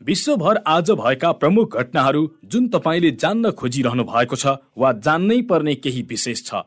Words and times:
विश्वभर 0.00 0.58
आज 0.66 0.90
भएका 0.90 1.30
प्रमुख 1.32 1.76
घटनाहरू 1.76 2.20
जुन 2.44 2.68
तपाईँले 2.68 3.10
जान्न 3.18 3.50
खोजिरहनु 3.50 4.04
भएको 4.04 4.36
छ 4.36 4.54
वा 4.78 4.92
जान्नै 5.02 5.40
पर्ने 5.50 5.74
केही 5.76 6.02
विशेष 6.02 6.42
छ। 6.46 6.62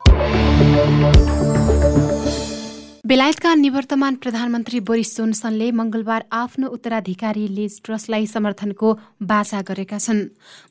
बेलायतका 3.08 3.54
निवर्तमान 3.56 4.16
प्रधानमन्त्री 4.16 4.80
बोरिस 4.80 5.16
जोन्सनले 5.18 5.72
मंगलबार 5.72 6.24
आफ्नो 6.32 6.68
उत्तराधिकारी 6.68 7.48
लिज 7.48 7.82
ट्रस्टलाई 7.84 8.26
समर्थनको 8.26 8.94
बाचा 9.24 9.62
गरेका 9.62 9.98
छन्। 9.98 10.22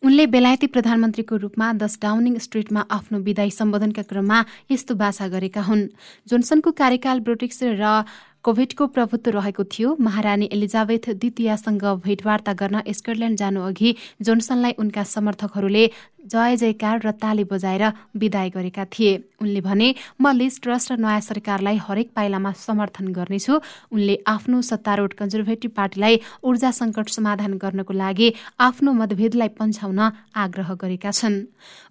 उनले 0.02 0.27
बेलायती 0.27 0.66
प्रधानमन्त्रीको 0.66 1.36
रूपमा 1.36 1.72
दस 1.72 1.98
डाउनिङ 2.02 2.38
स्ट्रिटमा 2.38 2.86
आफ्नो 2.91 3.19
विदाई 3.19 3.50
सम्बोधनका 3.50 4.02
क्रममा 4.02 4.38
यस्तो 4.70 4.95
बाचा 4.95 5.28
गरेका 5.28 5.62
हुन्। 5.62 5.88
जोन्सनको 6.28 6.70
कार्यकाल 6.72 7.20
ब्रोटिक्स 7.20 7.62
र 7.77 8.05
कोभिडको 8.45 8.87
प्रभुत्व 8.87 9.31
रहेको 9.31 9.64
थियो। 9.64 9.97
महारानी 10.01 10.48
एलिजाबेथ 10.53 11.09
द्वितीयसँग 11.12 11.84
भेटवार्ता 12.05 12.53
गर्न 12.56 12.81
स्कटल्याण्ड 12.89 13.39
जानु 13.39 13.61
अघि 13.61 13.95
जोन्सनलाई 14.23 14.73
उनका 14.78 15.03
समर्थकहरूले 15.05 15.84
जय 16.23 16.57
जयकार 16.57 17.01
र 17.01 17.11
ताली 17.13 17.45
बजाएर 17.45 17.85
विदाय 18.17 18.51
गरेका 18.51 18.85
थिए। 18.93 19.13
उनले 19.41 19.61
भने 19.61 19.95
म 20.21 20.33
लिज 20.37 20.61
ट्रस्ट 20.61 20.93
र 20.93 20.97
नयाँ 21.01 21.21
सरकारलाई 21.21 21.77
हरेक 21.81 22.11
पाइलामा 22.13 22.53
समर्थन 22.53 23.07
गर्नेछु। 23.13 23.55
उनले 23.93 24.15
आफ्नो 24.27 24.61
सत्तारूढ 24.61 25.13
कन्जर्भेटिभ 25.17 25.71
पार्टीलाई 25.73 26.21
ऊर्जा 26.45 26.71
सङ्कट 26.71 27.09
समाधान 27.09 27.53
गर्नको 27.57 27.93
लागि 27.95 28.29
आफ्नो 28.61 28.93
मतभेदलाई 28.93 29.48
पन्छाउन 29.57 30.01
आग्रह 30.37 30.75
गरेका 30.77 31.11
छन्। 31.11 31.37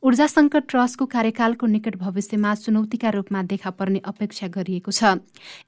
ऊर्जा 0.03 0.27
सङ्कट 0.27 0.63
ट्रस्टको 0.69 1.05
कार्यकालको 1.05 1.65
निकट 1.67 1.95
भविष्यमा 1.97 2.53
चुनौतीका 2.55 3.09
रूपमा 3.09 3.41
देखा 3.49 3.69
पर्ने 3.73 3.99
अपेक्षा 4.05 4.47
गरिएको 4.47 4.91
छ। 4.91 5.17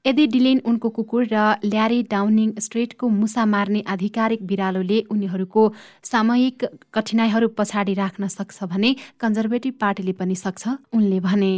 यदि 0.06 0.26
डिलेन 0.26 0.58
उनको 0.64 0.88
कुकुर 0.88 1.22
र 1.34 1.36
ल्यारी 1.66 2.02
डाउनिङ 2.14 2.48
स्ट्रेटको 2.62 3.08
मुसा 3.10 3.44
मार्ने 3.44 3.80
आधिकारिक 3.88 4.46
बिरालोले 4.46 4.98
उनीहरूको 5.10 5.62
सामयिक 6.04 6.64
कठिनाइहरू 6.94 7.48
पछाडि 7.58 7.94
राख्न 7.94 8.28
सक्छ 8.28 8.51
सक्छ 8.52 8.66
भने 8.66 8.94
कन्जर्भेटिभ 9.20 9.74
पार्टीले 9.80 10.12
पनि 10.20 10.34
सक्छ 10.36 10.68
उनले 10.94 11.18
भने। 11.20 11.52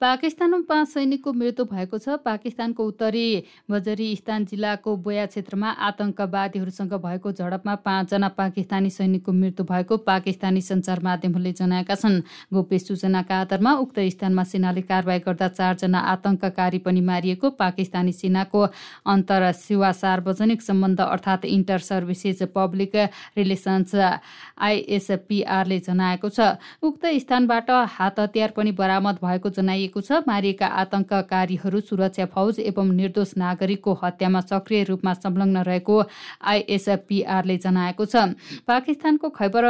पाकिस्तानमा 0.00 0.58
पाँच 0.68 0.88
सैनिकको 0.88 1.32
मृत्यु 1.34 1.64
भएको 1.66 1.98
छ। 1.98 2.22
पाकिस्तानको 2.22 2.84
उत्तरी 2.86 3.42
वजरिस्तान 3.66 4.44
जिल्लाको 4.46 4.96
बोया 4.96 5.24
क्षेत्रमा 5.26 5.70
आतंकवादीहरूसँग 5.74 6.92
भएको 7.02 7.32
झडपमा 7.32 7.74
पाँचजना 7.82 8.28
पाकिस्तानी 8.38 8.90
सैनिकको 8.90 9.32
मृत्यु 9.32 9.64
भएको 9.66 9.96
पाकिस्तानी 10.06 10.60
सञ्चार 10.62 11.02
माध्यमहरूले 11.02 11.52
जनाएका 11.52 11.94
छन्। 11.94 12.22
गोप्य 12.54 12.78
सूचनाका 12.78 13.40
आधारमा 13.40 13.72
उक्त 13.82 13.98
स्थानमा 14.14 14.44
सेनाले 14.44 14.82
कारवाही 14.86 15.20
गर्दा 15.26 15.48
चारजना 15.58 15.98
आतंककारी 16.14 16.78
पनि 16.78 17.00
मारिएको 17.02 17.50
पाकिस्तानी 17.58 18.12
सेनाको 18.14 18.62
अन्तर 19.10 19.50
सेवा 19.58 19.90
सार्वजनिक 19.98 20.62
सम्बन्ध 20.62 21.00
अर्थात् 21.02 21.44
इन्टर 21.48 21.78
सर्भिसेस 21.82 22.54
पब्लिक 22.54 22.94
रिलेसन्स 23.34 23.94
आइएसपिआरले 24.62 25.78
जनाएको 25.80 26.28
छ। 26.30 26.54
उक्त 26.86 27.02
स्थानबाट 27.18 27.70
हात 27.98 28.20
हतियार 28.20 28.54
पनि 28.54 28.72
बरामद 28.78 29.18
भएको 29.24 29.50
जनाइएको 29.50 29.86
गरिएको 29.88 30.00
छ। 30.00 30.24
मारिएका 30.28 30.66
आतंककारीहरू 30.66 31.80
सुरक्षा 31.80 32.24
फौज 32.28 32.60
एवं 32.60 32.92
निर्दोष 32.92 33.32
नागरिकको 33.36 33.92
हत्यामा 34.02 34.40
सक्रिय 34.42 34.82
रूपमा 34.84 35.12
संलग्न 35.14 35.56
रहेको 35.64 35.96
आइएसपिआरले 36.44 37.56
जनाएको 37.56 38.04
छ। 38.04 38.36
पाकिस्तानको 38.68 39.28
खैबर 39.30 39.64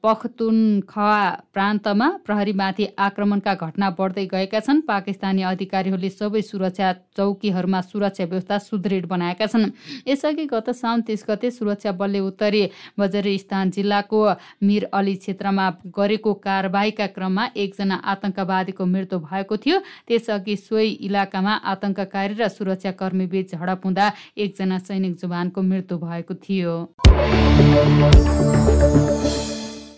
पख्तुनखवा 0.00 1.20
प्रान्तमा 1.52 2.08
प्रहरीमाथि 2.26 2.86
आक्रमणका 2.98 3.54
घटना 3.56 3.90
बढ्दै 3.92 4.26
गएका 4.26 4.60
छन्। 4.60 4.80
पाकिस्तानी 4.88 5.42
अधिकारीहरूले 5.44 6.10
सबै 6.10 6.42
सुरक्षा 6.42 6.92
चौकीहरूमा 7.16 7.80
सुरक्षा 7.82 8.24
व्यवस्था 8.24 8.58
सुदृढ 8.58 9.04
बनाएका 9.06 9.46
छन्। 9.46 9.70
यसअघि 10.08 10.46
गत 10.46 10.70
साउन 10.72 11.00
तिस 11.06 11.24
गते 11.28 11.50
सुरक्षा 11.50 11.92
बलले 11.92 12.20
उत्तरी 12.20 12.62
बजरिस्तान 12.98 13.70
जिल्लाको 13.70 14.20
मिर 14.62 14.84
अली 14.92 15.14
क्षेत्रमा 15.16 15.66
गरेको 15.92 16.32
कारवाहीका 16.36 17.06
क्रममा 17.16 17.44
एकजना 17.56 17.96
आतंकवादीको 18.06 18.84
मृत्यु 18.86 19.18
भएको 19.26 19.56
थियो। 19.56 19.78
त्यसअघि 20.08 20.56
सोही 20.56 20.90
इलाकामा 21.06 21.52
आतंककारी 21.66 22.34
र 22.38 22.48
सुरक्षाकर्मीबीच 22.48 23.52
झडप 23.52 23.80
हुँदा 23.84 24.06
एकजना 24.38 24.78
सैनिक 24.78 25.14
जवानको 25.18 25.62
मृत्यु 25.62 25.98
भएको 25.98 26.34
थियो। 26.36 26.74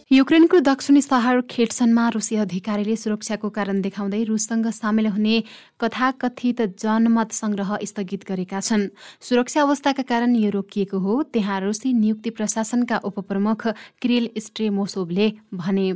युक्रेनको 0.09 0.59
दक्षिणी 0.65 1.01
सहर 1.03 1.41
खेटसनमा 1.51 2.09
रुसी 2.09 2.37
अधिकारीले 2.41 2.97
सुरक्षाको 2.97 3.49
कारण 3.53 3.81
देखाउँदै 3.81 4.23
रुससँग 4.25 4.67
सामेल 4.73 5.07
हुने 5.07 5.37
कथाकथित 5.81 6.61
जनमत 6.81 7.33
संग्रह 7.33 7.77
स्थगित 7.85 8.25
गरेका 8.25 8.61
छन्। 8.61 8.89
सुरक्षा 9.21 9.63
अवस्थाका 9.63 10.03
कारण 10.09 10.35
यो 10.37 10.51
रोकिएको 10.51 10.99
हो 10.99 11.23
त्यहाँ 11.29 11.61
रुसी 11.61 11.93
नियुक्ति 11.93 12.31
प्रशासनका 12.31 12.97
उपप्रमुख 13.05 13.67
क्रिल 14.01 14.31
स्ट्रेमोसोभले 14.39 15.33
भने। 15.55 15.93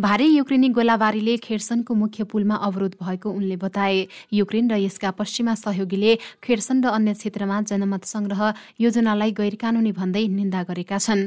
भारी 0.00 0.26
युक्रेनी 0.28 0.68
गोलाबारीले 0.68 1.36
खेर्सनको 1.36 1.94
मुख्य 1.94 2.24
पुलमा 2.24 2.54
अवरोध 2.56 2.94
भएको 3.02 3.30
उनले 3.30 3.56
बताए। 3.56 4.06
युक्रेन 4.32 4.70
र 4.70 4.74
यसका 4.78 5.10
पश्चिमा 5.10 5.54
सहयोगीले 5.54 6.12
खेर्सन 6.42 6.84
र 6.84 6.88
अन्य 6.88 7.14
क्षेत्रमा 7.14 7.60
जनमत 7.62 8.04
संग्रह 8.04 8.40
योजनालाई 8.80 9.30
गैरकानूनी 9.32 9.92
भन्दै 9.92 10.26
निन्दा 10.28 10.62
गरेका 10.62 10.98
छन्। 10.98 11.22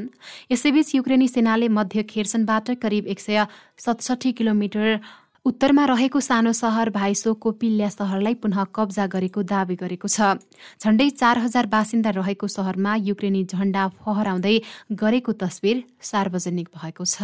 यसैबीच 0.52 0.94
युक्रेनी 0.94 1.28
सेनाले 1.28 1.68
मध्य 1.68 2.02
खेर्सनबाट 2.02 2.70
करिब 2.82 3.06
एक 3.06 3.20
सय 3.20 3.46
सतसठी 3.78 4.32
किलोमिटर 4.32 5.00
उत्तरमा 5.48 5.84
रहेको 5.88 6.20
सानो 6.20 6.52
सहर 6.52 6.88
भाइसोको 6.92 7.50
पिल्या 7.60 7.88
सहरलाई 7.88 8.34
पुनः 8.36 8.64
कब्जा 8.76 9.04
गरेको 9.14 9.42
दावी 9.48 9.76
गरेको 9.82 10.08
छ। 10.08 10.36
झण्डै 10.76 11.08
चार 11.10 11.38
हजार 11.40 11.66
बासिन्दा 11.72 12.10
रहेको 12.18 12.46
सहरमा 12.52 12.92
युक्रेनी 13.06 13.42
झण्डा 13.48 13.86
फहराउँदै 13.96 14.56
गरेको 15.00 15.32
तस्विर 15.40 15.76
सार्वजनिक 16.04 16.68
भएको 16.76 17.04
छ। 17.06 17.16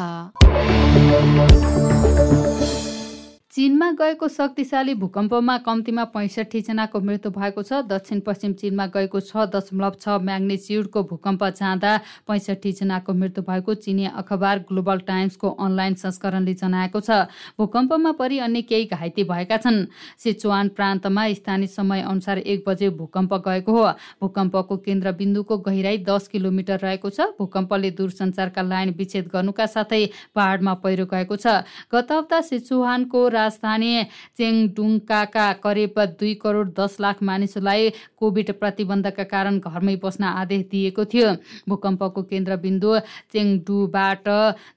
चीनमा 3.54 3.90
गएको 3.92 4.28
शक्तिशाली 4.28 4.94
भूकम्पमा 4.98 5.56
कम्तीमा 5.62 6.04
पैँसठी 6.10 6.60
जनाको 6.60 7.00
मृत्यु 7.00 7.30
भएको 7.30 7.62
छ। 7.62 7.86
दक्षिण 7.86 8.20
पश्चिम 8.26 8.52
चीनमा 8.58 8.86
गएको 8.90 9.20
छ 9.20 9.44
दशमलव 9.46 9.94
छ 9.94 10.16
म्याग्नेच्युडको 10.18 11.02
भूकम्प 11.06 11.44
जाँदा 11.54 11.92
पैँसठी 12.26 12.72
जनाको 12.74 13.12
मृत्यु 13.14 13.44
भएको 13.46 13.74
चिनिया 13.78 14.10
अखबार 14.18 14.58
ग्लोबल 14.66 14.98
टाइम्सको 15.06 15.50
अनलाइन 15.56 15.94
संस्करणले 15.94 16.54
जनाएको 16.54 17.00
छ। 17.00 17.30
भूकम्पमा 17.54 18.12
परि 18.18 18.38
अन्य 18.42 18.62
केही 18.64 18.84
घाइते 18.90 19.22
भएका 19.22 19.56
छन्। 19.62 19.86
सिचुवान 20.18 20.68
प्रान्तमा 20.74 21.28
स्थानीय 21.38 21.66
समय 21.68 22.02
अनुसार 22.02 22.38
एक 22.40 22.64
बजे 22.66 22.90
भूकम्प 22.98 23.34
गएको 23.46 23.72
हो। 23.72 23.86
भूकम्पको 24.18 24.76
केन्द्रबिन्दुको 24.82 25.58
गहिराई 25.60 26.02
दस 26.02 26.26
किलोमिटर 26.34 26.82
रहेको 26.82 27.10
छ। 27.10 27.30
भूकम्पले 27.38 27.90
दूरसञ्चारका 28.02 28.62
लाइन 28.64 28.94
विच्छेद 28.98 29.30
गर्नुका 29.30 29.66
साथै 29.68 30.02
पहाडमा 30.34 30.74
पहिरो 30.82 31.06
गएको 31.06 31.36
छ। 31.38 31.62
गत 31.94 32.12
हप्ता 32.12 32.40
सिचुहानको 32.50 33.24
राजधानी 33.44 33.92
चेङडुङका 34.38 35.22
करिब 35.62 36.00
दुई 36.18 36.34
करोड 36.42 36.74
दस 36.74 36.96
लाख 37.00 37.22
मानिसहरूलाई 37.22 37.90
कोभिड 38.18 38.52
प्रतिबन्धका 38.58 39.24
कारण 39.30 39.58
घरमै 39.60 39.96
बस्न 40.02 40.24
आदेश 40.24 40.62
दिएको 40.70 41.04
थियो। 41.12 41.28
भूकम्पको 41.68 42.22
केन्द्रबिन्दु 42.24 42.90
चेङडुबाट 43.32 44.28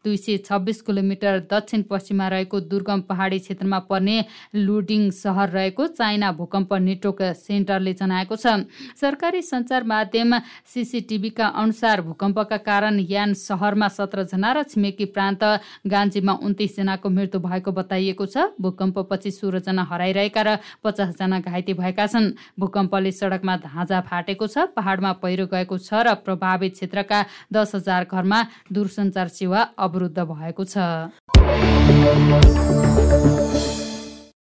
दुई 0.04 0.18
सय 0.18 0.38
छब्बिस 0.48 0.82
किलोमिटर 0.84 1.40
दक्षिण 1.52 1.82
पश्चिममा 1.90 2.28
रहेको 2.28 2.60
दुर्गम 2.68 3.02
पहाडी 3.10 3.40
क्षेत्रमा 3.40 3.80
पर्ने 3.88 4.18
लुडिङ 4.58 5.10
सहर 5.14 5.50
रहेको 5.50 5.88
चाइना 5.94 6.32
भूकम्प 6.34 6.74
नेटवर्क 6.82 7.22
सेन्टरले 7.38 7.94
जनाएको 7.94 8.36
छ। 8.36 8.68
सरकारी 8.98 9.42
सञ्चार 9.44 9.84
माध्यम 9.86 10.38
सिसिटिभीका 10.68 11.48
अनुसार 11.56 12.02
भूकम्पका 12.02 12.58
कारण 12.68 13.00
यान 13.08 13.34
सहरमा 13.38 13.88
सत्रजना 13.90 14.52
र 14.52 14.64
छिमेकी 14.66 15.06
प्रान्त 15.16 15.44
गान्जीमा 15.88 16.34
उन्तिस 16.44 16.76
जनाको 16.78 17.10
मृत्यु 17.10 17.40
भएको 17.42 17.72
बताइएको 17.72 18.26
छ। 18.28 18.50
भूकम्पपछि 18.62 19.32
सोह्रजना 19.32 19.84
हराइरहेका 19.92 20.42
र 20.42 20.58
पचासजना 20.84 21.40
घाइते 21.40 21.74
भएका 21.74 22.06
छन्। 22.08 22.34
भूकम्पले 22.60 23.12
सडकमा 23.12 23.56
धाँजा 23.64 24.00
फाटेको 24.10 24.48
छ 24.48 24.58
पहाडमा 24.76 25.12
पहिरो 25.22 25.46
गएको 25.48 25.78
छ 25.78 25.94
र 26.04 26.14
प्रभावित 26.26 26.74
क्षेत्रका 26.74 27.20
दस 27.54 27.76
हजार 27.76 28.04
घरमा 28.12 28.40
दूरसञ्चार 28.74 29.28
सेवा 29.30 29.62
अवरुद्ध 29.78 30.20
भएको 30.20 30.64
छ। 30.66 30.76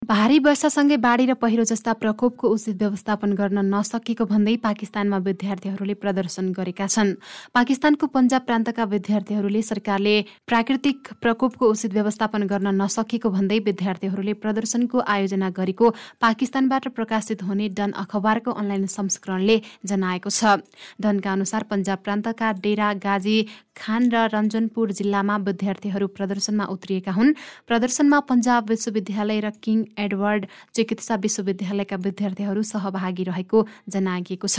भारी 0.05 0.37
वर्षासँगै 0.39 0.97
बाढी 1.01 1.25
र 1.25 1.33
पहिरो 1.33 1.63
जस्ता 1.65 1.93
प्रकोपको 1.97 2.45
उचित 2.47 2.77
व्यवस्थापन 2.77 3.31
गर्न 3.33 3.59
नसकेको 3.73 4.25
भन्दै 4.29 4.55
पाकिस्तानमा 4.61 5.17
विद्यार्थीहरूले 5.17 5.95
प्रदर्शन 5.97 6.51
गरेका 6.53 6.85
छन्। 6.85 7.09
पाकिस्तानको 7.49 8.05
पन्जाब 8.13 8.41
प्रान्तका 8.45 8.83
विद्यार्थीहरूले 8.85 9.61
सरकारले 9.65 10.15
प्राकृतिक 10.45 11.17
प्रकोपको 11.17 11.65
उचित 11.65 11.93
व्यवस्थापन 11.97 12.41
गर्न 12.45 12.67
नसकेको 12.81 13.29
भन्दै 13.33 13.59
विद्यार्थीहरूले 13.65 14.33
प्रदर्शनको 14.45 14.97
आयोजना 15.01 15.49
गरेको 15.49 15.89
पाकिस्तानबाट 16.21 16.87
प्रकाशित 16.93 17.41
हुने 17.41 17.69
डन 17.73 17.97
अखबारको 17.97 18.51
अनलाइन 18.53 18.85
संस्करणले 18.85 19.57
जनाएको 19.89 20.29
छ। 20.29 20.61
डनका 21.01 21.31
अनुसार 21.33 21.63
पन्जाब 21.65 21.99
प्रान्तका 22.05 22.51
डेरा 22.61 22.93
गाजी 23.01 23.37
खान 23.75 24.09
र 24.09 24.15
रञ्जनपुर 24.33 24.91
जिल्लामा 24.91 25.35
विद्यार्थीहरू 25.47 26.07
प्रदर्शनमा 26.07 26.65
उत्रिएका 26.65 27.11
हुन्। 27.11 27.35
प्रदर्शनमा 27.67 28.19
पन्जाब 28.29 28.69
विश्वविद्यालय 28.69 29.39
र 29.39 29.49
किङ 29.61 29.77
एडवर्ड 29.99 30.45
चिकित्सा 30.73 31.15
विश्वविद्यालयका 31.15 31.95
विद्यार्थीहरू 31.95 32.61
सहभागी 32.63 33.23
रहेको 33.25 33.57
जनाइएको 33.89 34.47
छ। 34.47 34.57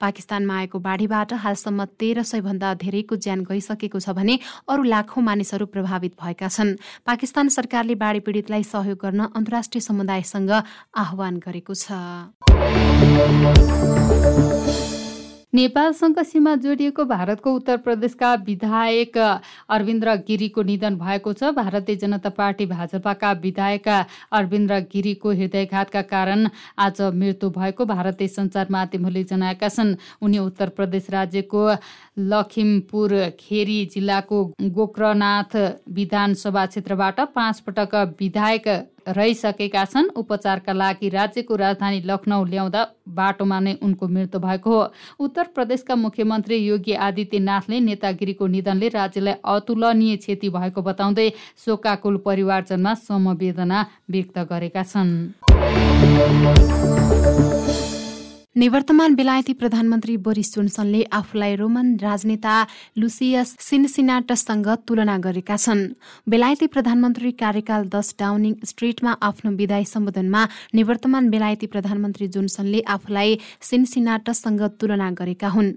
पाकिस्तानमा 0.00 0.54
आएको 0.58 0.78
बाढीबाट 0.78 1.32
हालसम्म 1.44 1.84
तेह्र 1.98 2.22
सय 2.22 2.40
भन्दा 2.40 2.74
धेरैको 2.82 3.16
ज्यान 3.16 3.40
गइसकेको 3.44 3.98
छ 4.00 4.10
भने 4.12 4.38
अरू 4.68 4.82
लाखौं 4.84 5.22
मानिसहरू 5.22 5.66
प्रभावित 5.66 6.12
भएका 6.20 6.48
छन्। 6.48 6.76
पाकिस्तान 7.06 7.48
सरकारले 7.48 7.94
बाढी 7.96 8.20
पीडितलाई 8.20 8.62
सहयोग 8.64 8.98
गर्न 8.98 9.20
अन्तर्राष्ट्रिय 9.32 9.80
समुदायसँग 9.80 10.50
आह्वान 10.50 11.34
गरेको 11.40 11.74
छ। 11.74 11.92
नेपालसँग 15.52 16.18
सीमा 16.22 16.54
जोडिएको 16.56 17.04
भारतको 17.04 17.52
उत्तर 17.52 17.76
प्रदेशका 17.76 18.32
विधायक 18.46 19.16
अरविन्द्र 19.18 20.14
गिरीको 20.28 20.62
निधन 20.62 20.96
भएको 20.98 21.32
छ। 21.32 21.52
भारतीय 21.56 21.96
जनता 21.96 22.28
पार्टी 22.30 22.66
भाजपाका 22.66 23.30
विधायक 23.40 23.88
अरविन्द्र 23.88 24.78
गिरीको 24.92 25.30
हृदयघातका 25.30 26.02
कारण 26.04 26.48
आज 26.78 27.00
मृत्यु 27.14 27.50
भएको 27.50 27.84
भारतीय 27.86 28.28
सञ्चार 28.28 28.66
माध्यमहरूले 28.70 29.24
जनाएका 29.24 29.68
छन्। 29.68 29.96
उनी 30.20 30.38
उत्तर 30.38 30.68
प्रदेश 30.76 31.10
राज्यको 31.10 31.64
लखिमपुर 32.28 33.16
खेरी 33.40 33.84
जिल्लाको 33.86 34.44
गोक्रनाथ 34.60 35.56
विधानसभा 35.88 36.66
क्षेत्रबाट 36.66 37.20
पाँच 37.32 37.60
पटक 37.60 37.94
विधायक 38.20 38.68
रहिसकेका 39.08 39.84
छन्। 39.84 40.08
उपचारका 40.16 40.72
लागि 40.72 41.08
राज्यको 41.08 41.56
राजधानी 41.56 42.00
लखनऊ 42.04 42.44
ल्याउँदा 42.44 42.82
बाटोमा 43.08 43.58
नै 43.60 43.72
उनको 43.82 44.08
मृत्यु 44.08 44.40
भएको 44.40 44.70
हो। 44.70 44.82
उत्तर 45.20 45.44
प्रदेशका 45.54 45.94
मुख्यमन्त्री 45.96 46.56
योगी 46.58 46.92
आदित्यनाथले 47.06 47.80
नेतागिरीको 47.80 48.46
निधनले 48.46 48.88
राज्यलाई 48.88 49.34
अतुलनीय 49.44 50.16
क्षति 50.18 50.48
भएको 50.50 50.82
बताउँदै 50.82 51.28
शोकाकुल 51.64 52.16
परिवारजनमा 52.26 52.94
समवेदना 53.00 53.78
व्यक्त 54.10 54.38
गरेका 54.50 54.82
छन्। 54.84 55.10
निवर्तमान 58.58 59.14
बेलायती 59.14 59.52
प्रधानमन्त्री 59.54 60.16
बोरिस 60.18 60.48
जोन्सनले 60.54 61.02
आफूलाई 61.14 61.54
रोमन 61.56 61.94
राजनेता 62.02 62.54
लुसियस 62.98 63.54
सिनसिनाटससँग 63.60 64.68
तुलना 64.82 65.16
गरेका 65.22 65.56
छन्। 65.56 65.82
बेलायती 66.26 66.66
प्रधानमन्त्री 66.66 67.30
कार्यकाल 67.38 67.86
दस 67.86 68.14
डाउनिङ 68.18 68.54
स्ट्रिटमा 68.66 69.12
आफ्नो 69.22 69.50
विदाय 69.54 69.84
सम्बोधनमा 69.84 70.42
निवर्तमान 70.74 71.28
बेलायती 71.30 71.66
प्रधानमन्त्री 71.70 72.28
जोन्सनले 72.34 72.80
आफूलाई 72.88 73.38
सिनसिनाटससँग 73.62 74.62
तुलना 74.80 75.10
गरेका 75.14 75.48
हुन्। 75.48 75.70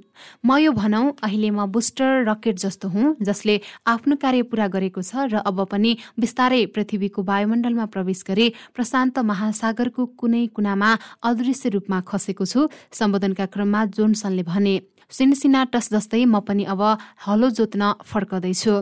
म 0.46 0.58
यो 0.58 0.72
भनौँ 0.74 1.06
अहिले 1.22 1.50
म 1.54 1.70
बुस्टर 1.70 2.26
रकेट 2.26 2.58
जस्तो 2.66 2.88
हुँ 2.90 3.16
जसले 3.22 3.60
आफ्नो 3.94 4.16
कार्य 4.18 4.42
पूरा 4.50 4.68
गरेको 4.74 5.02
छ 5.06 5.30
र 5.30 5.46
अब 5.46 5.70
पनि 5.70 5.92
बिस्तारै 6.18 6.66
पृथ्वीको 6.74 7.22
वायुमण्डलमा 7.30 7.86
प्रवेश 7.94 8.24
गरी 8.26 8.48
प्रशान्त 8.74 9.20
महासागरको 9.22 10.06
कुनै 10.18 10.46
कुनामा 10.58 10.92
अदृश्य 11.30 11.70
रूपमा 11.78 12.02
खसेको 12.10 12.46
छु। 12.46 12.70
सम्बोधनका 13.00 13.46
क्रममा 13.54 13.82
जोनसनले 13.98 14.44
भने 14.44 14.74
सिनसिनाटस 15.12 15.86
जस्तै 15.94 16.24
म 16.26 16.40
पनि 16.48 16.64
अब 16.74 16.82
हलो 17.28 17.48
जोत्न 17.58 17.84
फर्कदैछु। 18.10 18.74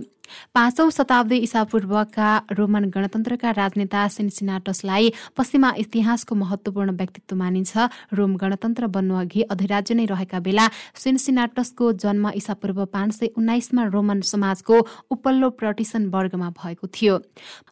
पाँचौं 0.56 0.90
शताब्दी 0.90 1.38
ईसापूर्वका 1.48 2.30
रोमन 2.58 2.84
गणतन्त्रका 2.96 3.52
राजनेता 3.52 4.08
सिन्सिनाटसलाई 4.08 5.10
पश्चिमा 5.38 5.72
इतिहासको 5.78 6.36
महत्वपूर्ण 6.36 6.92
व्यक्तित्व 7.00 7.36
मानिन्छ। 7.36 7.88
रोम 8.14 8.36
गणतन्त्र 8.36 8.88
बन्नु 8.88 9.16
अघि 9.16 9.42
अधिराज्य 9.54 9.94
नै 9.96 10.06
रहेका 10.06 10.40
बेला 10.40 10.68
सिन्सिनाटसको 10.96 11.92
जन्म 12.04 12.30
ईसापूर्व 12.36 12.86
पाँच 12.94 13.14
सय 13.14 13.28
उन्नाइसमा 13.38 13.84
रोमन 13.94 14.22
समाजको 14.22 14.76
उपल्लो 15.12 15.50
प्रटिसन 15.60 16.08
वर्गमा 16.10 16.50
भएको 16.58 16.88
थियो। 16.88 17.18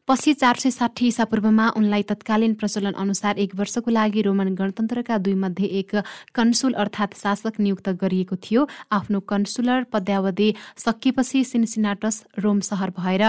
पछि 0.08 0.34
चार 0.34 0.56
सय 0.56 0.72
साठी 0.72 1.08
ईसापूर्वमा 1.08 1.68
उनलाई 1.78 2.04
तत्कालीन 2.10 2.54
प्रचलन 2.54 2.94
अनुसार 3.04 3.38
एक 3.40 3.56
वर्षको 3.56 3.92
लागि 3.92 4.22
रोमन 4.22 4.54
गणतन्त्रका 4.56 5.18
दुई 5.18 5.34
मध्ये 5.36 5.68
एक 5.80 5.96
कन्सुल 6.36 6.74
अर्थात् 6.74 7.18
शासक 7.18 7.60
नियुक्त 7.60 7.90
गरिएको 8.02 8.36
थियो। 8.44 8.68
आफ्नो 8.92 9.20
कन्सुलर 9.30 9.84
पद्यावधि 9.94 10.54
सकिएपछि 10.78 11.44
सिन्सिनाटस 11.44 12.24
रोम 12.48 12.60
सहर 12.68 12.94
भएर 12.98 13.24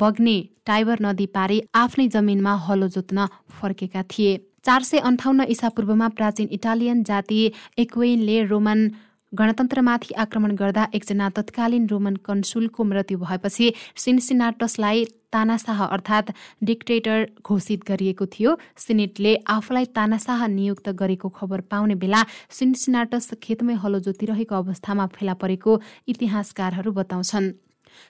बग्ने 0.00 0.36
टाइबर 0.66 1.06
नदी 1.06 1.26
पारी 1.36 1.62
आफ्नै 1.76 2.08
जमिनमा 2.08 2.54
हलो 2.66 2.88
जोत्न 2.90 3.26
फर्केका 3.54 4.02
थिए। 4.10 4.36
चार 4.64 4.82
सय 4.82 4.98
अन्ठाउन्न 5.06 5.44
इसापूर्वमा 5.54 6.08
प्राचीन 6.18 6.48
इटालियन 6.52 7.02
जाति 7.04 7.40
एक्वेनले 7.78 8.42
रोमन 8.44 8.88
गणतन्त्रमाथि 9.32 10.14
आक्रमण 10.14 10.54
गर्दा 10.56 10.82
एकजना 10.94 11.28
तत्कालीन 11.36 11.86
रोमन 11.88 12.16
कन्सुलको 12.26 12.84
मृत्यु 12.84 13.18
भएपछि 13.18 13.66
सिनसिनाटसलाई 13.96 15.04
तानाशाह 15.32 15.82
अर्थात् 15.86 16.30
डिक्टेटर 16.62 17.26
घोषित 17.42 17.80
गरिएको 17.88 18.26
थियो। 18.26 18.50
सिनेटले 18.78 19.34
आफूलाई 19.48 19.84
तानाशाह 19.96 20.46
नियुक्त 20.48 20.88
गरेको 21.00 21.28
खबर 21.28 21.60
पाउने 21.70 21.94
बेला 21.98 22.22
सिनसिनाटस 22.58 23.30
खेतमै 23.42 23.74
हलो 23.82 23.98
जोतिरहेको 24.06 24.54
अवस्थामा 24.54 25.06
फेला 25.12 25.34
परेको 25.42 25.80
इतिहासकारहरू 26.08 26.92
बताउँछन्। 26.92 27.52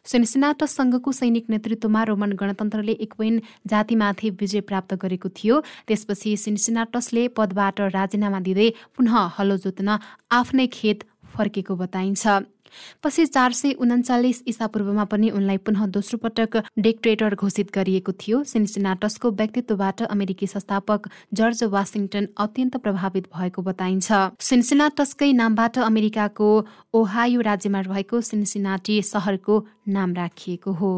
सेन्सिनाटससँगको 0.05 1.13
सैनिक 1.13 1.51
नेतृत्वमा 1.51 2.03
रोमन 2.05 2.33
गणतन्त्रले 2.41 2.93
इक्वेन 3.07 3.41
जातिमाथि 3.67 4.31
विजय 4.41 4.61
प्राप्त 4.69 4.95
गरेको 5.03 5.29
थियो। 5.29 5.61
त्यसपछि 5.87 6.37
सिन्सिनाटसले 6.37 7.29
पदबाट 7.37 7.81
राजीनामा 7.95 8.41
दिँदै 8.41 8.69
पुनः 8.97 9.15
हलो 9.39 9.57
जोत्न 9.65 9.99
आफ्नै 10.33 10.67
खेत 10.73 11.05
फर्केको 11.35 11.75
बताइन्छ। 11.77 12.54
पछि 13.03 13.26
चार 13.26 13.53
सय 13.53 13.73
उन्चालिस 13.79 14.43
इसापूर्वमा 14.47 15.05
पनि 15.05 15.31
उनलाई 15.31 15.56
पुनः 15.59 15.87
दोस्रो 15.88 16.19
पटक 16.19 16.56
डेक्ट्रेटर 16.79 17.35
घोषित 17.35 17.71
गरिएको 17.75 18.12
थियो। 18.12 18.43
सिन्सिनाटसको 18.44 19.31
व्यक्तित्वबाट 19.32 20.03
अमेरिकी 20.05 20.47
संस्थापक 20.47 21.08
जर्ज 21.34 21.65
वासिङटन 21.75 22.29
अत्यन्त 22.39 22.77
प्रभावित 22.77 23.29
भएको 23.37 23.63
बताइन्छ। 23.63 24.08
सिन्सिनाटसकै 24.41 25.32
नामबाट 25.32 25.79
अमेरिकाको 25.81 26.51
ओहायो 26.94 27.41
राज्यमा 27.43 27.81
रहेको 27.82 28.20
सिन्सिनाटी 28.22 29.01
सहरको 29.05 29.55
नाम 29.89 30.15
राखिएको 30.15 30.72
हो। 30.72 30.93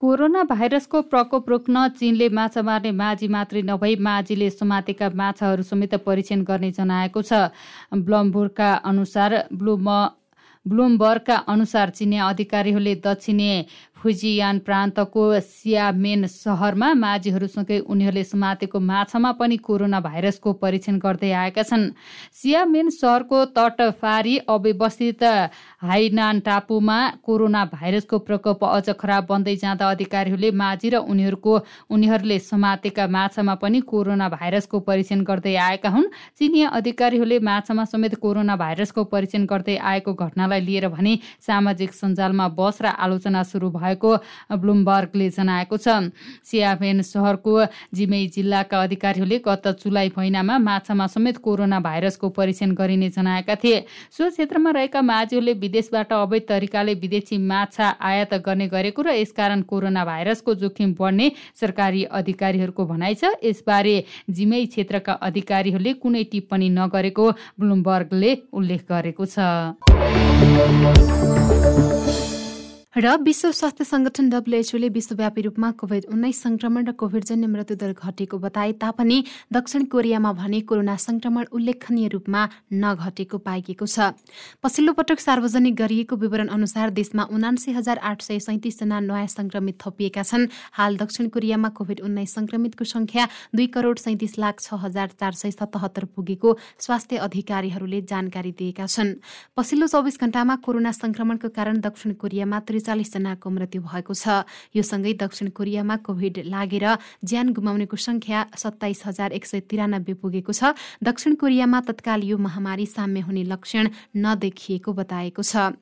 कोरोना 0.00 0.42
भाइरसको 0.44 1.00
प्रकोप 1.02 1.48
रोक्न 1.48 1.88
चीनले 1.98 2.28
माछा 2.28 2.62
मार्ने 2.62 2.90
माझी 2.92 3.28
मात्रै 3.28 3.62
नभई 3.62 3.94
माझीले 4.00 4.48
समातेका 4.50 5.08
माछाहरू 5.14 5.62
समेत 5.62 5.94
परीक्षण 6.04 6.42
गर्ने 6.44 6.70
जनाएको 6.72 7.22
छ। 7.22 7.32
ब्लम्बुरका 7.96 8.70
अनुसार 8.84 9.32
ब्लुम 9.54 9.88
ब्लुमबर्गका 10.66 11.36
अनुसार 11.48 11.90
चिनिया 11.90 12.28
अधिकारीहरूले 12.28 12.94
दक्षिणी 13.00 13.50
फुजियान 13.96 14.58
प्रान्तको 14.58 15.22
सियामेन 15.40 16.26
सहरमा 16.28 16.88
माझीहरूसँगै 16.96 17.78
उनीहरूले 17.86 18.24
समातेको 18.24 18.80
माछामा 18.80 19.30
पनि 19.32 19.56
कोरोना 19.58 20.00
भाइरसको 20.00 20.52
परीक्षण 20.54 20.98
गर्दै 20.98 21.30
आएका 21.32 21.62
छन्। 21.62 21.84
सियामेन 22.32 22.90
सहरको 22.92 23.44
तटफारी 23.56 24.36
अव्यवस्थित 24.46 25.22
हाइनान 25.82 26.40
टापुमा 26.40 26.98
कोरोना 27.24 27.64
भाइरसको 27.66 28.18
प्रकोप 28.18 28.64
अझ 28.66 28.88
खराब 29.00 29.26
बन्दै 29.26 29.56
जाँदा 29.56 29.90
अधिकारीहरूले 29.90 30.50
माझी 30.54 30.88
र 30.90 30.96
उनीहरूको 31.06 31.54
उनीहरूले 31.90 32.38
समातेका 32.42 33.06
माछामा 33.08 33.54
पनि 33.56 33.80
कोरोना 33.86 34.28
भाइरसको 34.28 34.80
परीक्षण 34.82 35.24
गर्दै 35.24 35.54
आएका 35.56 35.88
हुन्। 35.88 36.12
चिनिया 36.38 36.68
अधिकारीहरूले 36.78 37.38
माछामा 37.40 37.84
समेत 37.86 38.14
कोरोना 38.20 38.56
भाइरसको 38.56 39.04
परीक्षण 39.08 39.44
गर्दै 39.46 39.76
आएको 39.78 40.14
घटनालाई 40.14 40.60
लिएर 40.60 40.88
भने 40.92 41.18
सामाजिक 41.40 41.94
सञ्जालमा 41.94 42.48
बस 42.54 42.78
र 42.82 42.86
आलोचना 42.98 43.42
सुरु 43.42 43.70
भयो। 43.70 43.85
भएको 43.86 44.10
ब्लुमबर्गले 44.52 45.30
जनाएको 45.30 45.76
छ। 45.78 46.10
सियाफेन 46.42 47.02
सहरको 47.04 47.54
जिमै 47.94 48.22
जिल्लाका 48.34 48.82
अधिकारीहरूले 48.82 49.38
गत 49.46 49.66
जुलाई 49.78 50.10
महिनामा 50.16 50.58
माछामा 50.58 51.06
समेत 51.06 51.36
कोरोना 51.38 51.78
भाइरसको 51.80 52.28
परीक्षण 52.34 52.74
गरिने 52.74 53.08
जनाएका 53.10 53.54
थिए। 53.62 53.78
सो 54.10 54.30
क्षेत्रमा 54.30 54.70
रहेका 54.70 55.00
माझीहरूले 55.02 55.52
विदेशबाट 55.56 56.12
अवैध 56.12 56.42
तरिकाले 56.48 56.94
विदेशी 56.96 57.36
माछा 57.46 57.86
आयात 58.00 58.34
गर्ने 58.46 58.66
गरेको 58.68 59.02
र 59.02 59.08
यसकारण 59.16 59.62
कोरोना 59.70 60.04
भाइरसको 60.04 60.54
जोखिम 60.56 60.94
बढ्ने 60.98 61.26
सरकारी 61.60 62.02
अधिकारीहरूको 62.18 62.82
भनाइ 62.86 63.14
छ। 63.14 63.24
यसबारे 63.44 63.96
जिमै 64.30 64.64
क्षेत्रका 64.66 65.12
अधिकारीहरूले 65.22 65.92
कुनै 66.02 66.24
टिप्पणी 66.32 66.68
नगरेको 66.70 67.26
ब्लुमबर्गले 67.60 68.30
उल्लेख 68.52 68.82
गरेको 68.88 69.24
छ। 69.26 69.36
र 72.96 73.16
विश्व 73.20 73.50
स्वास्थ्य 73.52 73.84
संगठन 73.84 74.28
डब्लुएचओले 74.30 74.88
विश्वव्यापी 74.88 75.42
रूपमा 75.42 75.70
कोभिड 75.76 76.04
उन्नाइस 76.12 76.40
संक्रमण 76.42 76.86
र 76.86 76.92
कोभिडजन्य 76.96 77.46
मृत्युदर 77.46 77.92
घटेको 77.92 78.38
बताए 78.38 78.72
तापनि 78.80 79.18
दक्षिण 79.52 79.84
कोरियामा 79.92 80.32
भने 80.32 80.60
कोरोना 80.64 80.94
संक्रमण 80.96 81.44
उल्लेखनीय 81.52 82.08
रूपमा 82.08 82.48
नघटेको 82.72 83.38
पाइएको 83.38 83.86
छ। 83.86 84.16
पछिल्लो 84.64 84.92
पटक 84.96 85.20
सार्वजनिक 85.20 85.74
गरिएको 85.76 86.16
विवरण 86.16 86.48
अनुसार 86.48 86.90
देशमा 86.90 87.28
उनासी 87.28 87.72
हजार 87.72 87.98
आठ 88.00 88.22
सय 88.22 88.38
सैतिसजना 88.40 89.00
नयाँ 89.02 89.26
संक्रमित 89.28 89.76
थपिएका 89.76 90.22
छन्। 90.22 90.48
हाल 90.72 90.96
दक्षिण 90.96 91.28
कोरियामा 91.28 91.68
कोभिड 91.76 92.00
उन्नाइस 92.00 92.34
संक्रमितको 92.34 92.84
संख्या 92.86 93.28
दुई 93.52 93.66
करोड 93.76 93.98
सैतिस 93.98 94.38
लाख 94.38 94.60
छ 94.60 94.80
हजार 94.80 95.12
चार 95.20 95.32
सय 95.34 95.50
सतहत्तर 95.50 96.04
पुगेको 96.16 96.56
स्वास्थ्य 96.80 97.16
अधिकारीहरूले 97.28 98.00
जानकारी 98.08 98.52
दिएका 98.56 98.86
छन्। 98.88 99.14
पछिल्लो 99.52 99.86
चौबिस 99.86 100.20
घण्टामा 100.20 100.56
कोरोना 100.64 100.92
संक्रमणको 100.94 101.48
कारण 101.52 101.80
दक्षिण 101.82 102.12
कोरियामा 102.16 102.64
त्रिचालिसजनाको 102.86 103.50
मृत्यु 103.50 103.82
भएको 103.82 104.14
छ। 104.14 104.46
यो 104.70 104.82
सँगै 104.82 105.12
दक्षिण 105.18 105.50
कोरियामा 105.50 105.96
कोभिड 106.06 106.46
लागेर 106.46 106.86
ज्यान 107.26 107.50
गुमाउनेको 107.50 107.96
संख्या 107.98 108.38
सत्ताइस 108.54 109.02
हजार 109.06 109.32
एक 109.34 109.44
सय 109.44 109.60
तिरानब्बे 109.66 110.14
पुगेको 110.22 110.52
छ। 110.54 110.70
दक्षिण 111.02 111.34
कोरियामा 111.34 111.80
तत्काल 111.82 112.22
यो 112.22 112.38
महामारी 112.38 112.86
साम्य 112.86 113.20
हुने 113.26 113.42
लक्षण 113.50 113.90
नदेखिएको 114.14 114.90
बताएको 114.94 115.42
छ। 115.42 115.74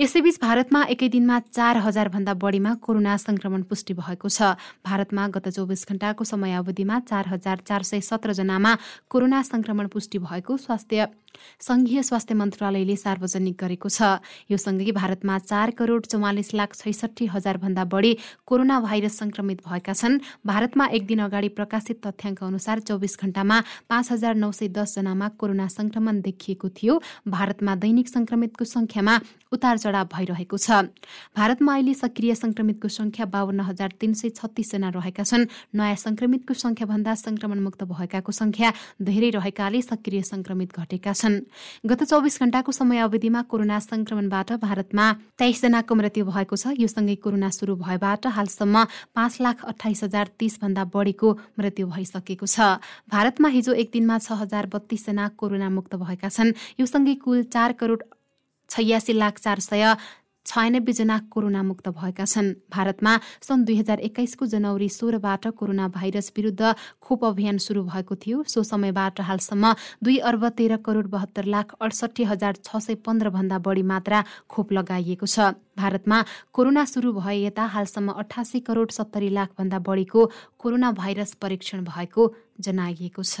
यसैबीच 0.00 0.38
भारतमा 0.42 0.82
एकै 0.90 1.08
दिनमा 1.08 1.38
चार 1.50 1.76
हजार 1.78 2.08
भन्दा 2.08 2.34
बढीमा 2.34 2.74
कोरोना 2.82 3.16
संक्रमण 3.16 3.62
पुष्टि 3.64 3.94
भएको 3.94 4.28
छ। 4.28 4.54
भारतमा 4.84 5.28
गत 5.34 5.48
चौबिस 5.48 5.88
घण्टाको 5.88 6.24
समयावधिमा 6.24 7.00
चार 7.10 7.24
हजार 7.28 7.62
चार 7.66 7.82
सय 7.82 8.00
सत्र 8.00 8.32
जनामा 8.32 8.76
कोरोना 9.10 9.42
संक्रमण 9.42 9.86
पुष्टि 9.88 10.18
भएको 10.20 10.56
स्वास्थ्य 10.56 11.08
संघीय 11.60 12.02
स्वास्थ्य 12.02 12.34
मन्त्रालयले 12.34 12.94
सार्वजनिक 12.96 13.56
गरेको 13.58 13.88
छ। 13.90 14.22
यो 14.46 14.56
सँगै 14.56 14.92
भारतमा 14.94 15.38
चार 15.40 15.70
करोड 15.74 16.06
चौवालिस 16.06 16.54
लाख 16.54 16.74
छैसठी 16.74 17.26
हजार 17.26 17.56
भन्दा 17.58 17.84
बढी 17.90 18.12
कोरोना 18.46 18.78
भाइरस 18.80 19.18
संक्रमित 19.18 19.66
भएका 19.66 19.92
छन्। 19.92 20.18
भारतमा 20.46 20.86
एक 20.94 21.06
दिन 21.06 21.26
अगाडि 21.26 21.48
प्रकाशित 21.58 22.06
तथ्याङ्क 22.06 22.42
अनुसार 22.44 22.86
चौबिस 22.86 23.18
घण्टामा 23.18 23.60
पाँच 23.90 24.12
हजार 24.12 24.34
नौ 24.34 24.50
सय 24.52 24.68
दसजनामा 24.70 25.28
कोरोना 25.34 25.66
संक्रमण 25.68 26.20
देखिएको 26.22 26.68
थियो। 26.70 27.02
भारतमा 27.26 27.74
दैनिक 27.82 28.08
संक्रमितको 28.08 28.64
संख्यामा 28.64 29.18
उतार 29.54 29.78
चढाव 29.78 30.06
भइरहेको 30.10 30.56
छ। 30.58 30.90
भारतमा 31.32 31.72
अहिले 31.74 31.94
सक्रिय 31.94 32.34
संक्रमितको 32.34 32.88
संख्या 32.90 33.26
बाहन्न 33.26 33.60
हजार 33.64 33.90
तीन 34.00 34.12
सय 34.14 34.28
छत्तिसजना 34.34 34.88
रहेका 34.90 35.22
छन्। 35.22 35.46
नयाँ 35.72 35.96
संक्रमितको 35.96 36.54
संख्याभन्दा 36.54 37.14
संक्रमणमुक्त 37.14 37.82
भएकाको 37.86 38.32
संख्या 38.34 38.72
धेरै 39.00 39.30
रहेकाले 39.30 39.80
सक्रिय 39.82 40.22
संक्रमित 40.24 40.74
घटेका 40.74 41.12
छन्। 41.12 41.40
गत 41.86 42.02
चौबिस 42.04 42.40
घण्टाको 42.40 42.72
समयावधिमा 42.72 43.42
कोरोना 43.46 43.78
संक्रमणबाट 43.80 44.52
भारतमा 44.58 45.06
तेइसजनाको 45.38 45.94
मृत्यु 45.94 46.24
भएको 46.24 46.56
छ। 46.56 46.74
यो 46.74 46.88
सँगै 46.88 47.14
कोरोना 47.22 47.48
सुरु 47.50 47.74
भएबाट 47.76 48.26
हालसम्म 48.26 48.84
पाँच 49.14 49.40
लाख 49.40 49.64
अठाइस 49.64 50.02
हजार 50.04 50.26
तीस 50.38 50.58
भन्दा 50.62 50.84
बढीको 50.90 51.28
मृत्यु 51.58 51.86
भइसकेको 51.86 52.46
छ। 52.46 52.80
भारतमा 53.06 53.48
हिजो 53.48 53.72
एक 53.74 53.90
दिनमा 53.92 54.18
छ 54.18 54.32
हजार 54.40 54.66
बत्तीसजना 54.66 55.28
कोरोना 55.38 55.68
मुक्त 55.70 55.94
भएका 55.94 56.28
छन्। 56.28 56.54
यो 56.80 56.86
सँगै 56.86 57.14
कुल 57.22 57.42
चार 57.52 57.72
करोड 57.78 58.02
छयासी 58.74 59.12
लाख 59.14 59.34
चार 59.38 59.58
सय 59.60 59.94
कोरोना 61.32 61.62
मुक्त 61.62 61.88
भएका 61.88 62.24
छन्। 62.24 62.48
भारतमा 62.68 63.12
सन् 63.42 63.64
दुई 63.64 63.76
हजार 63.76 63.98
एक्काइसको 64.00 64.46
जनवरी 64.46 64.88
सोह्रबाट 64.88 65.46
कोरोना 65.56 65.88
भाइरस 65.88 66.32
विरुद्ध 66.36 66.62
खोप 67.00 67.24
अभियान 67.24 67.58
सुरु 67.58 67.82
भएको 67.84 68.14
थियो। 68.14 68.42
सो 68.44 68.62
समयबाट 68.62 69.20
हालसम्म 69.24 69.64
दुई 70.04 70.16
अर्ब 70.20 70.48
तेह्र 70.52 70.76
करोड 70.84 71.06
बहत्तर 71.08 71.44
लाख 71.48 71.74
अडसठी 71.80 72.24
हजार 72.24 72.54
छ 72.60 72.76
सय 72.76 72.94
पन्ध्र 73.00 73.30
भन्दा 73.30 73.58
बढी 73.64 73.82
मात्रा 73.82 74.18
खोप 74.50 74.72
लगाइएको 74.72 75.26
छ। 75.26 75.56
भारतमा 75.80 76.18
कोरोना 76.52 76.84
सुरु 76.84 77.12
भए 77.14 77.48
यता 77.48 77.64
हालसम्म 77.72 78.08
अठासी 78.12 78.60
करोड 78.60 78.90
सत्तरी 78.90 79.28
लाख 79.30 79.48
भन्दा 79.58 79.78
बढीको 79.80 80.20
कोरोना 80.60 80.92
भाइरस 80.92 81.34
परीक्षण 81.40 81.78
भएको 81.88 82.22
जनाइएको 82.60 83.22
छ। 83.24 83.40